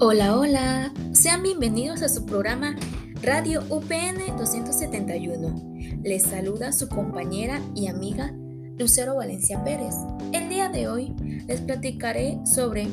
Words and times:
Hola, 0.00 0.38
hola, 0.38 0.92
sean 1.10 1.42
bienvenidos 1.42 2.02
a 2.02 2.08
su 2.08 2.24
programa 2.24 2.76
Radio 3.20 3.64
UPN 3.68 4.36
271. 4.38 6.00
Les 6.04 6.22
saluda 6.22 6.70
su 6.70 6.88
compañera 6.88 7.60
y 7.74 7.88
amiga 7.88 8.32
Lucero 8.78 9.16
Valencia 9.16 9.64
Pérez. 9.64 9.96
El 10.32 10.48
día 10.48 10.68
de 10.68 10.86
hoy 10.86 11.16
les 11.48 11.62
platicaré 11.62 12.38
sobre 12.46 12.86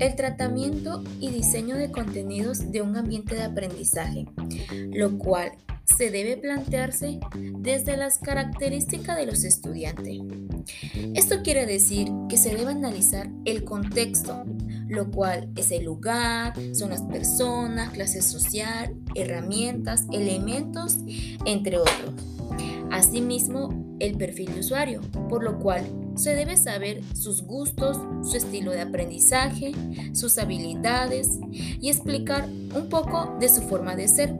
el 0.00 0.16
tratamiento 0.16 1.04
y 1.20 1.28
diseño 1.28 1.76
de 1.76 1.90
contenidos 1.90 2.72
de 2.72 2.80
un 2.80 2.96
ambiente 2.96 3.34
de 3.34 3.42
aprendizaje, 3.42 4.24
lo 4.94 5.18
cual 5.18 5.52
se 5.84 6.10
debe 6.10 6.36
plantearse 6.36 7.20
desde 7.58 7.96
las 7.96 8.18
características 8.18 9.16
de 9.16 9.26
los 9.26 9.44
estudiantes. 9.44 10.20
Esto 11.14 11.42
quiere 11.42 11.64
decir 11.64 12.08
que 12.28 12.36
se 12.36 12.54
debe 12.54 12.72
analizar 12.72 13.30
el 13.44 13.64
contexto, 13.64 14.44
lo 14.88 15.10
cual 15.10 15.48
es 15.56 15.70
el 15.70 15.84
lugar, 15.84 16.54
son 16.72 16.90
las 16.90 17.02
personas, 17.02 17.90
clase 17.90 18.22
social, 18.22 18.94
herramientas, 19.14 20.04
elementos, 20.12 20.98
entre 21.44 21.78
otros. 21.78 22.14
Asimismo, 22.90 23.96
el 23.98 24.16
perfil 24.16 24.52
de 24.54 24.60
usuario, 24.60 25.00
por 25.28 25.42
lo 25.42 25.58
cual 25.58 25.84
se 26.16 26.34
debe 26.34 26.56
saber 26.56 27.02
sus 27.14 27.42
gustos, 27.42 27.98
su 28.22 28.36
estilo 28.36 28.72
de 28.72 28.80
aprendizaje, 28.80 29.72
sus 30.12 30.38
habilidades 30.38 31.38
y 31.50 31.88
explicar 31.88 32.46
un 32.46 32.88
poco 32.88 33.36
de 33.40 33.48
su 33.48 33.62
forma 33.62 33.96
de 33.96 34.08
ser. 34.08 34.38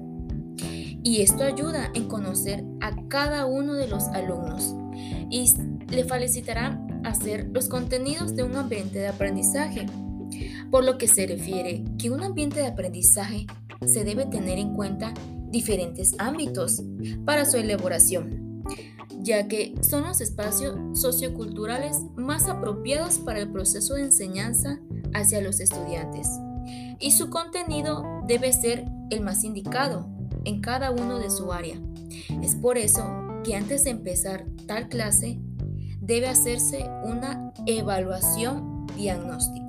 Y 1.03 1.23
esto 1.23 1.45
ayuda 1.45 1.91
en 1.95 2.09
conocer 2.09 2.65
a 2.81 2.97
cada 3.09 3.47
uno 3.47 3.75
de 3.75 3.89
los 3.89 4.05
alumnos 4.09 4.75
y 5.31 5.49
le 5.91 6.05
facilitará 6.05 6.81
hacer 7.05 7.49
los 7.53 7.69
contenidos 7.69 8.35
de 8.35 8.43
un 8.43 8.57
ambiente 8.57 8.99
de 8.99 9.09
aprendizaje 9.09 9.87
por 10.71 10.85
lo 10.85 10.99
que 10.99 11.09
se 11.09 11.27
refiere 11.27 11.85
que 11.99 12.11
un 12.11 12.23
ambiente 12.23 12.61
de 12.61 12.67
aprendizaje 12.67 13.47
se 13.85 14.05
debe 14.05 14.27
tener 14.27 14.59
en 14.59 14.75
cuenta 14.75 15.13
diferentes 15.51 16.15
ámbitos 16.19 16.83
para 17.25 17.45
su 17.45 17.57
elaboración, 17.57 18.63
ya 19.21 19.49
que 19.49 19.75
son 19.83 20.05
los 20.05 20.21
espacios 20.21 20.77
socioculturales 20.99 21.99
más 22.17 22.47
apropiados 22.49 23.19
para 23.19 23.41
el 23.41 23.51
proceso 23.51 23.95
de 23.95 24.03
enseñanza 24.03 24.81
hacia 25.15 25.41
los 25.41 25.61
estudiantes, 25.61 26.29
y 26.99 27.13
su 27.13 27.31
contenido 27.31 28.05
debe 28.27 28.53
ser 28.53 28.87
el 29.11 29.21
más 29.21 29.45
indicado 29.45 30.09
en 30.45 30.61
cada 30.61 30.91
uno 30.91 31.19
de 31.19 31.31
su 31.31 31.53
área. 31.53 31.77
Es 32.43 32.55
por 32.55 32.79
eso 32.79 33.05
que 33.45 33.55
antes 33.55 33.85
de 33.85 33.91
empezar 33.91 34.47
tal 34.67 34.89
clase 34.89 35.39
debe 36.01 36.29
hacerse 36.29 36.89
una 37.05 37.53
evaluación 37.67 38.87
diagnóstica 38.97 39.66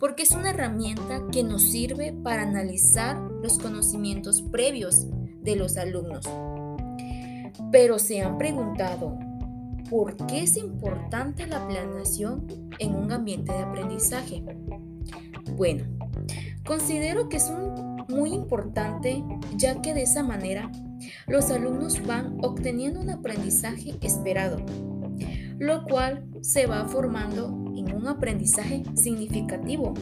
porque 0.00 0.22
es 0.22 0.32
una 0.32 0.50
herramienta 0.50 1.26
que 1.30 1.44
nos 1.44 1.62
sirve 1.62 2.14
para 2.24 2.42
analizar 2.42 3.20
los 3.20 3.58
conocimientos 3.58 4.42
previos 4.42 5.06
de 5.42 5.56
los 5.56 5.76
alumnos. 5.76 6.26
Pero 7.70 7.98
se 7.98 8.22
han 8.22 8.38
preguntado, 8.38 9.18
¿por 9.90 10.16
qué 10.26 10.42
es 10.42 10.56
importante 10.56 11.46
la 11.46 11.68
planeación 11.68 12.46
en 12.78 12.94
un 12.94 13.12
ambiente 13.12 13.52
de 13.52 13.58
aprendizaje? 13.58 14.42
Bueno, 15.56 15.84
considero 16.64 17.28
que 17.28 17.36
es 17.36 17.52
muy 18.08 18.32
importante 18.32 19.22
ya 19.56 19.82
que 19.82 19.92
de 19.92 20.02
esa 20.02 20.22
manera 20.22 20.72
los 21.26 21.50
alumnos 21.50 22.04
van 22.06 22.38
obteniendo 22.42 23.00
un 23.00 23.10
aprendizaje 23.10 23.98
esperado, 24.00 24.56
lo 25.58 25.84
cual 25.84 26.29
se 26.40 26.66
va 26.66 26.86
formando 26.88 27.46
en 27.76 27.94
un 27.94 28.08
aprendizaje 28.08 28.82
significativo 28.94 29.94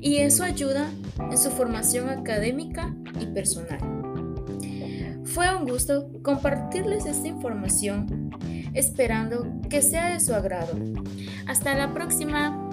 y 0.00 0.16
eso 0.16 0.44
ayuda 0.44 0.90
en 1.18 1.38
su 1.38 1.50
formación 1.50 2.08
académica 2.08 2.94
y 3.20 3.26
personal. 3.26 3.78
Fue 5.24 5.54
un 5.56 5.66
gusto 5.66 6.10
compartirles 6.22 7.06
esta 7.06 7.26
información, 7.26 8.30
esperando 8.74 9.46
que 9.68 9.82
sea 9.82 10.12
de 10.12 10.20
su 10.20 10.34
agrado. 10.34 10.74
Hasta 11.46 11.74
la 11.74 11.92
próxima. 11.92 12.63